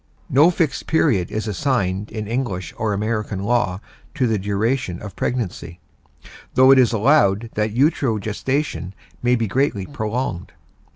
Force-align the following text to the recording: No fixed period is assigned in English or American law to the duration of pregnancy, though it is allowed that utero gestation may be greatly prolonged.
No 0.31 0.49
fixed 0.49 0.87
period 0.87 1.29
is 1.29 1.47
assigned 1.47 2.09
in 2.11 2.25
English 2.27 2.73
or 2.77 2.91
American 2.91 3.43
law 3.43 3.79
to 4.15 4.25
the 4.25 4.39
duration 4.39 4.99
of 4.99 5.15
pregnancy, 5.15 5.79
though 6.55 6.71
it 6.71 6.79
is 6.79 6.91
allowed 6.91 7.51
that 7.53 7.73
utero 7.73 8.17
gestation 8.17 8.95
may 9.21 9.35
be 9.35 9.45
greatly 9.45 9.85
prolonged. 9.85 10.53